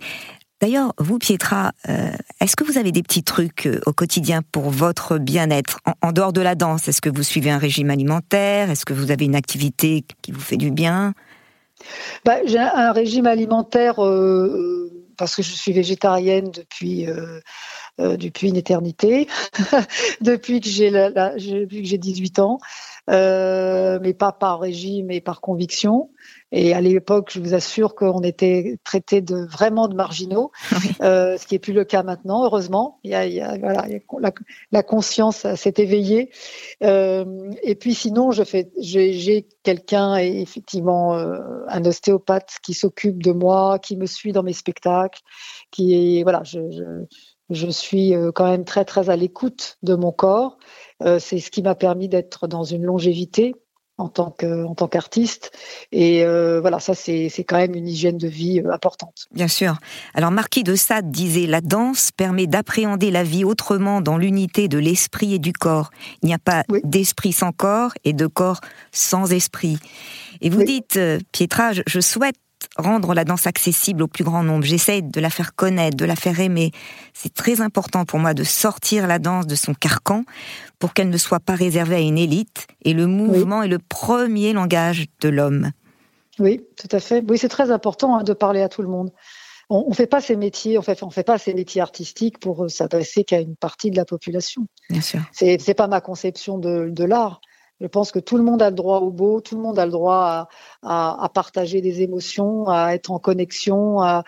[0.62, 4.70] D'ailleurs, vous, Pietra, euh, est-ce que vous avez des petits trucs euh, au quotidien pour
[4.70, 6.86] votre bien-être en, dehors de la danse?
[6.86, 8.70] Est-ce que vous suivez un régime alimentaire?
[8.70, 11.14] Est-ce que vous avez une activité qui vous fait du bien?
[12.24, 17.08] Bah, J'ai un régime alimentaire euh, parce que je suis végétarienne depuis.
[17.98, 19.28] Depuis une éternité,
[20.20, 22.58] depuis que j'ai la, j'ai 18 ans,
[23.08, 26.10] mais pas par régime et par conviction.
[26.54, 30.52] Et à l'époque, je vous assure qu'on était traités de vraiment de marginaux,
[31.00, 33.00] euh, ce qui est plus le cas maintenant, heureusement.
[33.04, 33.86] Il y a, il y a, voilà,
[34.70, 36.30] la, conscience s'est éveillée.
[36.84, 41.38] Euh, et puis sinon, je fais, j'ai quelqu'un, effectivement, euh,
[41.68, 45.22] un ostéopathe qui s'occupe de moi, qui me suit dans mes spectacles,
[45.70, 46.84] qui est, voilà, je, je,
[47.52, 50.58] je suis euh, quand même très très à l'écoute de mon corps.
[51.02, 53.54] Euh, c'est ce qui m'a permis d'être dans une longévité
[53.98, 55.52] en tant que en tant qu'artiste
[55.92, 59.26] et euh, voilà ça c'est c'est quand même une hygiène de vie importante.
[59.32, 59.76] Bien sûr.
[60.14, 64.78] Alors Marquis de Sade disait la danse permet d'appréhender la vie autrement dans l'unité de
[64.78, 65.90] l'esprit et du corps.
[66.22, 68.60] Il n'y a pas d'esprit sans corps et de corps
[68.92, 69.78] sans esprit.
[70.40, 70.98] Et vous dites
[71.30, 72.36] Pietra, je souhaite
[72.76, 74.64] rendre la danse accessible au plus grand nombre.
[74.64, 76.70] J'essaie de la faire connaître, de la faire aimer.
[77.14, 80.24] C'est très important pour moi de sortir la danse de son carcan
[80.78, 82.66] pour qu'elle ne soit pas réservée à une élite.
[82.84, 85.70] Et le mouvement est le premier langage de l'homme.
[86.38, 87.22] Oui, tout à fait.
[87.28, 89.10] Oui, c'est très important hein, de parler à tout le monde.
[89.70, 92.64] On ne fait pas ces métiers, on fait, on fait pas ces métiers artistiques pour
[92.64, 94.66] euh, s'adresser qu'à une partie de la population.
[94.90, 95.20] Bien sûr.
[95.32, 97.40] C'est, c'est pas ma conception de, de l'art.
[97.82, 99.84] Je pense que tout le monde a le droit au beau, tout le monde a
[99.84, 100.48] le droit
[100.82, 104.22] à, partager des émotions, à être en connexion, à,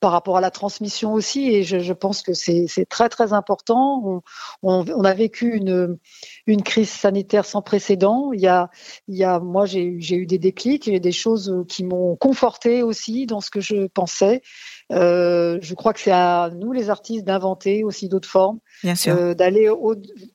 [0.00, 1.48] par rapport à la transmission aussi.
[1.48, 4.22] Et je, pense que c'est très très important.
[4.62, 5.98] On, a vécu une,
[6.62, 8.32] crise sanitaire sans précédent.
[8.32, 13.24] Il y a, moi j'ai eu des déclics, a des choses qui m'ont conforté aussi
[13.24, 14.42] dans ce que je pensais.
[14.92, 18.58] Euh, je crois que c'est à nous les artistes d'inventer aussi d'autres formes
[19.06, 19.68] euh, d'aller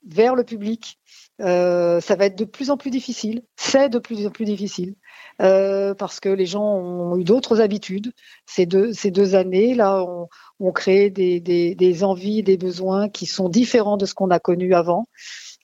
[0.08, 0.98] vers le public.
[1.42, 3.44] Euh, ça va être de plus en plus difficile.
[3.56, 4.96] C'est de plus en plus difficile
[5.42, 8.12] euh, parce que les gens ont eu d'autres habitudes.
[8.46, 10.28] Ces deux, ces deux années là ont,
[10.60, 14.40] ont créé des, des, des, envies, des besoins qui sont différents de ce qu'on a
[14.40, 15.06] connu avant.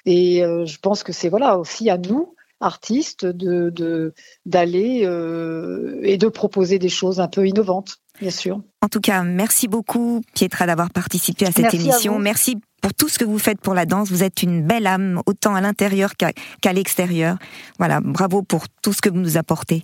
[0.05, 2.34] Et euh, je pense que c'est voilà aussi à nous
[2.65, 4.13] artistes de
[4.45, 8.61] d'aller euh, et de proposer des choses un peu innovantes, bien sûr.
[8.81, 12.19] En tout cas, merci beaucoup Pietra d'avoir participé à cette émission.
[12.19, 14.09] merci pour tout ce que vous faites pour la danse.
[14.09, 17.37] Vous êtes une belle âme, autant à l'intérieur qu'à l'extérieur.
[17.79, 19.83] Voilà, bravo pour tout ce que vous nous apportez.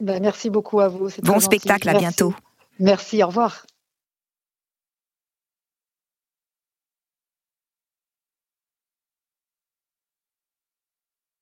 [0.00, 1.08] Ben, merci beaucoup à vous.
[1.22, 2.34] Bon spectacle, à bientôt.
[2.78, 3.64] Merci, au revoir.